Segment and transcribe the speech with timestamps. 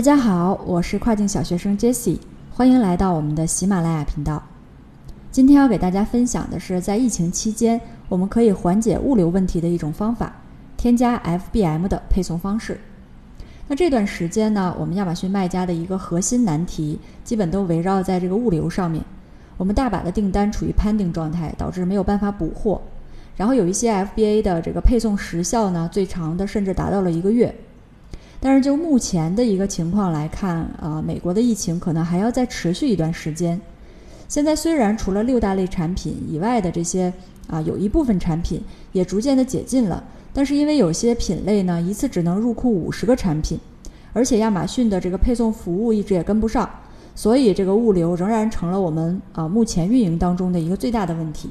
[0.00, 2.18] 大家好，我是跨境小学生 Jessie，
[2.50, 4.42] 欢迎来到我们的喜马拉雅频道。
[5.30, 7.78] 今天要给大家分享的是，在疫情期间，
[8.08, 10.34] 我们可以缓解物流问题的一种方法——
[10.78, 12.80] 添加 FBM 的配送方式。
[13.68, 19.04] 那这段时间呢，我们亚马逊卖家的一个核心难题，基本都围绕在这个物流上面。
[19.58, 22.80] 我们大把的订单处于 pending 状态，导致没有办法补货。
[23.36, 27.54] 然后有一些 FBA 的这个配送时效呢，最长的甚至达到了一个月。
[28.42, 33.60] 但是就目前的一个情况来看，呃，美国的疫情可能还要再持续一段时间。
[34.28, 37.12] 现在虽然除了六大类产品以外的这些
[37.48, 43.58] 啊，有一部分产品也逐渐的解禁了，但是因为有些品类呢，一次只能入库五十个产品，
[44.12, 46.70] 而且亚马逊的这个配送服务一直也跟不上，
[47.14, 51.50] 所以这个物流仍然成了我们啊目前运营当中的一个最大的问题。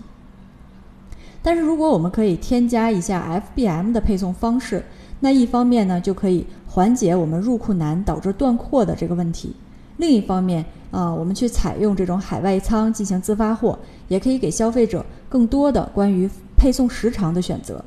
[1.43, 4.83] 但是如果我们可以添加一下 FBM 的配送方式，
[5.19, 9.49] 那一方面呢，就可以缓解我们入库难导致断货的这个问题；
[9.97, 17.83] 另一方面，啊，我们去采用这种海外仓进行自发货，也可以给消费者更多的关于配送时长的选择。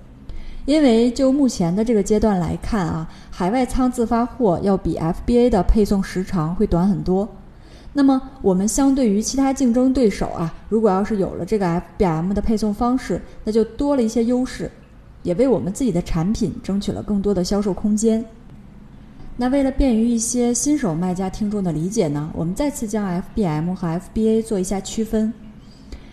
[0.65, 7.29] 因为就目前的这个阶段来看啊，海外仓自发货要比 FBA 的配送时长会短很多。
[7.95, 14.71] 那么我们相对于其他竞争对手啊，如果要是有了这个 FBM 的配送方式，那就多了一些优势。
[15.23, 18.25] 也为我们自己的产品争取了更多的销售空间。
[19.37, 25.33] 那为了便于一些新手卖家听众的理解呢，我们再次将 FBM 和 FBA 做一下区分。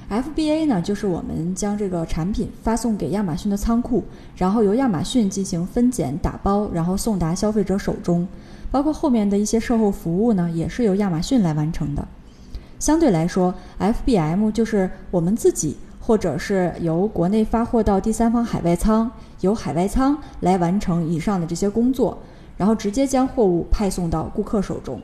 [0.10, 4.04] FBA 呢，就是我们将这个产品发送给亚马逊的仓库，
[4.36, 8.28] 然后由亚马逊进行分拣、打包，然后送达消费者手中，
[8.72, 12.08] 包括后面的一些售后服务呢，也是由亚马逊来完成的。
[12.80, 15.76] 相对来说，FBM 就是我们自己。
[16.10, 22.18] 或者是由国内发货到第三方海外仓，由海外仓来完成以上的这些工作，
[22.58, 25.00] 然后直接将货物派送到顾客手中。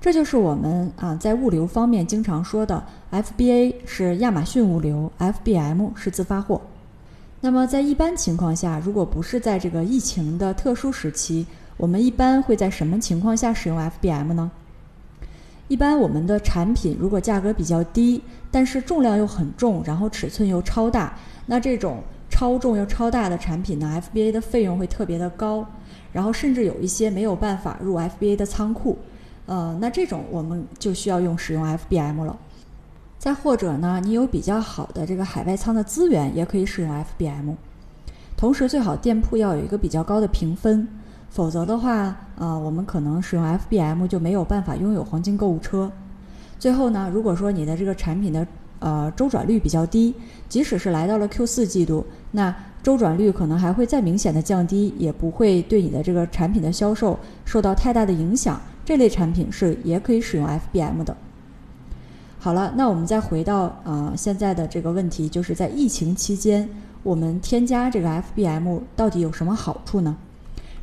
[0.00, 6.60] 这就是我们啊在物流方面经常说的，FBA 是亚马逊物流，FBM 是自发货。
[7.40, 11.46] 那么在一般情况下，如果不是在这个疫情的特殊时期，
[11.76, 14.50] 我们一般会在什么情况下使用 FBM 呢？
[15.72, 21.16] 一般我们的产品如果价格比较低，但是重量又很重，然后尺寸又超大，
[21.46, 25.66] 那这种超重又超大的产品呢，FBA 的费用会特别的高，
[26.12, 28.98] 然后甚至有一些没有办法入 FBA 的仓库，
[29.46, 32.38] 呃，那这种我们就需要用使用 FBM 了。
[33.18, 37.54] 再或者呢，你有比较好的这个海外仓的资源，也可以使用 FBM。
[38.36, 40.86] 同时，最好店铺要有一个比较高的评分。
[41.32, 45.90] 否则的话，呃，我们可能使用 FBM 就没有办法拥有黄金购物车。
[46.58, 48.46] 最后呢，如果说你的这个产品的
[48.80, 50.14] 呃周转率比较低，
[50.46, 58.60] 即使是来到了 Q 四季度，那周转率可能还会再明显的降低，也不会对你的这个产品的销售受到太大的影响。
[58.84, 61.16] 这类产品是也可以使用 FBM 的。
[62.38, 66.68] 好了，那我们再回到呃现在的这个问题，就是在疫情期间，
[67.02, 70.14] 我们添加这个 FBM 到底有什么好处呢？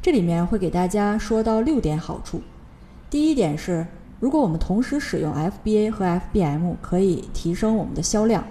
[0.01, 2.41] 这里面会给大家说到六点好处。
[3.09, 3.85] 第一点是，
[4.21, 8.45] 如果我们同时使用 FBA 和 FBM，可以提升我们的销量。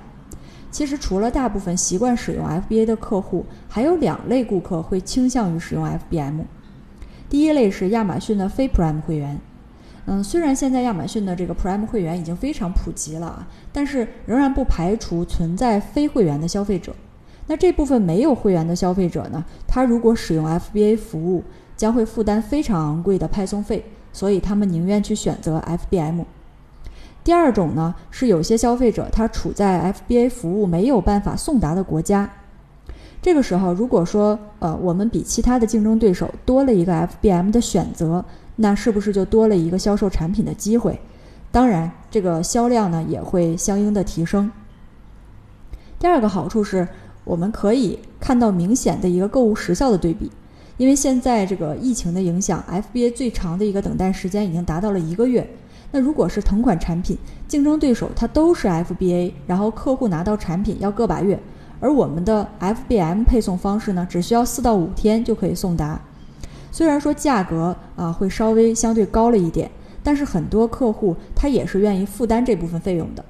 [0.70, 6.42] 其实除了大部分习惯使用 FBA 的客户，还有两类顾客会倾向于使用 FBM。
[7.30, 9.40] 第一类是亚马逊的非 Prime 会员。
[10.04, 16.94] 嗯，虽然现在亚马逊的这个 Prime 会员已经非常普及了啊，但是仍然不排除存在非会员的消费者。
[17.50, 19.42] 那这部分没有会员的消费者呢？
[19.66, 21.42] 他如果使用 FBA 服务，
[21.78, 26.24] 将会负担非常昂贵的派送费，所以他们宁愿去选择 FBM。
[27.24, 32.30] 第二种呢，是有些消费者他处在 FBA 服务没有办法送达的国家，
[33.22, 36.92] 这个时候如果说呃我们比其他的竞争对手多了一个
[37.22, 38.22] FBM 的选择，
[38.56, 41.00] 那是不是就多了一个销售产品的机会？
[41.50, 44.52] 当然，这个销量呢也会相应的提升。
[45.98, 46.86] 第二个好处是。
[47.28, 50.32] 我们可以看到明显的一个购物时效的对比，
[50.78, 55.46] 因为现在这个疫情的影响，FBA 最长的一个等待时间已经达到了一个月。
[55.92, 61.38] 那如果是同款产品，竞争对手它都是 FBA，然后客户拿到产品要个把月，
[61.80, 66.00] 而我们的 FBM 配送方式呢，只需要四到五天就可以送达。
[66.72, 69.70] 虽然说价格啊会稍微相对高了一点，
[70.02, 73.22] 但是很多客户他也是愿意负担这部分费用的。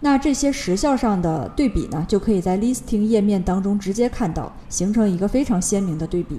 [0.00, 6.38] 那这些时效上的对比呢，就可以在 listing 页面当中直接看到，形成一个非常鲜明的对比。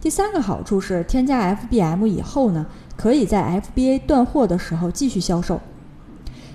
[0.00, 2.66] 第三个好处是，添加 FBM 以后呢，
[2.96, 5.60] 可以在 FBA 断货的时候继续销售。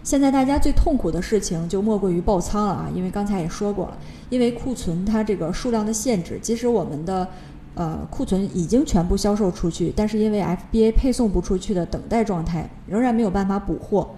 [0.04, 3.98] 现在大家最痛苦的事情就莫过于爆仓了啊，因为刚才也说过了，
[4.30, 7.28] 因为库存它这个数量的限制，即使我们的
[7.75, 14.10] 呃库存已经全部销售出去，但是因为 FBA 配送不出去的等待状态，仍然没有办法补货，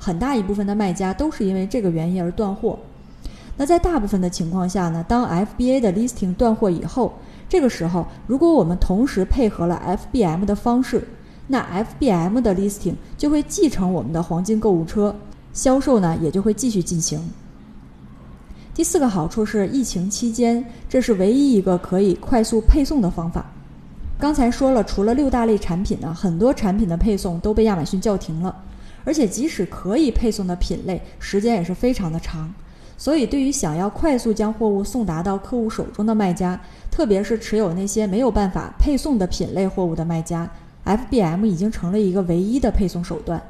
[0.00, 2.78] 很大一部分的卖家都是因为这个原因而断货。
[3.56, 7.12] 那在大部分的情况下呢，当 FBA 的 listing 断货以后，
[7.46, 11.06] 这个时候如果我们同时配合了 FBM 的方式，
[11.48, 15.14] 那 FBM 的 listing 就会继承我们的黄金购物车，
[15.52, 17.20] 销售呢也就会继续进行。
[18.72, 23.44] 第四个好处是，疫情期间这是唯一一个可以快速配送的方法。
[24.18, 28.54] 刚才说了，除了六大类产品呢，很多产品的配送都被亚马逊叫停了，
[29.04, 32.52] 而且即使可以配送的品类，时间也是非常的长。
[32.96, 36.60] 所以，对于想要快速将货物送达到客户手中的卖家，
[36.90, 40.50] 特别是持有那些没有办法配送的品类货物的卖家
[40.84, 43.42] ，FBM 已经成了一个唯一的配送手段。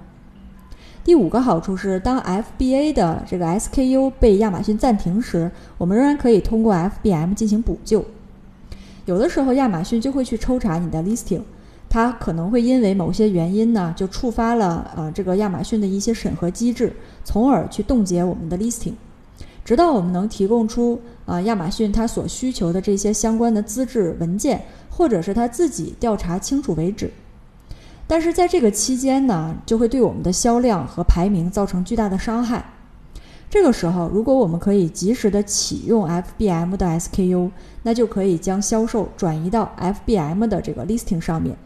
[1.02, 8.04] 第五个好处是，当 FBA 的这个 SKU 被亚马逊暂停时，我们仍然可以通过 FBM 进行补救。
[9.06, 11.40] 有的时候，亚马逊就会去抽查你的 listing，
[11.90, 16.92] 它可能会因为某些原因呢，就触发了呃这个亚马逊的一些审核机制，
[17.24, 18.92] 从而去冻结我们的 listing，
[19.64, 27.10] 直到我们能提供出啊亚马逊它所需求的这些相关的资质文件，或者是他自己调查清楚为止。
[28.06, 32.64] 但是在这个期间呢，就会对我们的销量和排名造成巨大的伤害。
[33.48, 37.50] 这个时候，如果我们可以及时的启用 FBM 的 SKU，
[37.82, 41.56] 那就可以将销售转移到 FBM 的这个 listing 上面。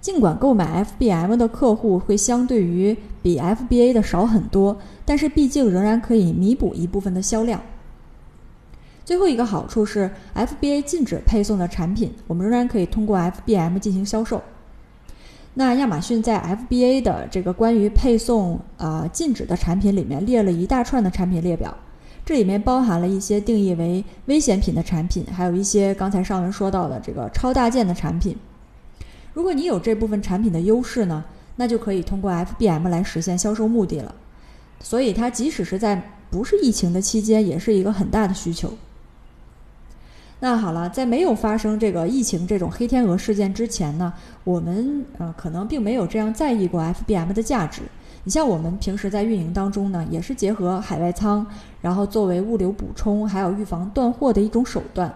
[0.00, 7.60] 尽管购买 FBM 的客户会相对于比 FBA 的少很多，但是毕竟仍然可以弥补一部分的销量。
[9.04, 14.42] 最后一个好处是，FBA 禁止配送的产品，我们仍然可以通过 FBM 进行销售。
[15.54, 21.76] 那亚马逊在 FBA 的这个关于配送啊禁止的产品里面列了一大串的产品列表，
[22.24, 28.36] 这里面包含了一些定义为危险品的产品，还有一些刚才上文说到的这个超大件的产品。
[29.38, 31.24] 如果你有这部分产品的优势呢，
[31.54, 34.12] 那就可以通过 FBM 来实现销售目的了。
[34.80, 38.72] 所以它即使是在不是疫情的期间，也是一个很大的需求。
[40.40, 44.12] 那好了，在没有发生这个疫情这种黑天鹅事件之前呢，
[44.42, 47.82] 我们呃可能并没有这样在意过 FBM 的价值。
[48.24, 51.46] 你像我们平时在运营当中呢，也是结合海外仓，
[51.80, 55.14] 然后作为物流补充，还有预防断货的一种手段。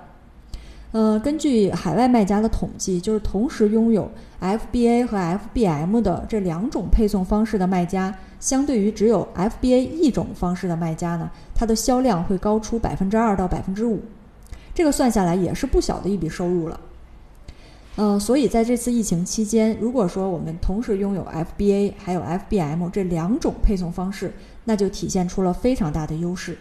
[0.92, 4.10] 呃，根据海外卖家的统计，就是同时拥有
[4.40, 14.00] FBA 和 FBM 的这两种配送方式的卖家，相对于只有 FBA 一种方式的卖家呢，它的销量会高出百分之二到百分之五。
[14.74, 16.78] 这个算下来也是不小的一笔收入了，
[17.96, 24.30] 嗯，所以在这次疫情期间，如果说我们同时拥有 FBA 还有 FBM 这两种配送方式，
[24.64, 26.58] 那就体现出了非常大的优势。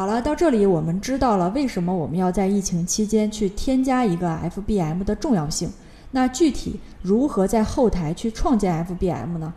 [0.00, 5.70] 好了，到这里我们知道了为什么我们要在疫情期间去添加一个 FBM 的重要性。
[6.12, 9.52] 那具体如何在后台去创建 FBM 呢？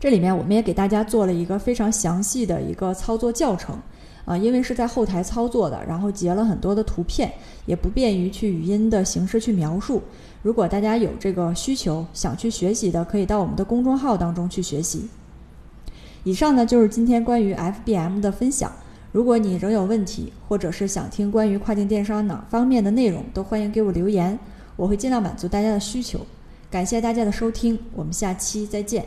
[0.00, 3.78] 这里面我们也给大家做了一个非常详细的一个操作教程。
[4.24, 7.32] 啊，因为是在后台操作的，然后截了很多的图片，
[7.64, 10.02] 也不便于去语音的形式去描述。
[10.42, 15.08] 如果大家有这个需求，想去学习的，可以到我们的公众号当中去学习。
[16.24, 18.72] 以上呢就是今天关于 FBM 的分享。
[19.10, 24.38] 如果你仍有问题，或者是想听关于跨境电商哪方面的内容，都欢迎给我留言，
[24.76, 26.20] 我会尽量满足大家的需求。
[26.70, 29.04] 感谢大家的收听，我们下期再见。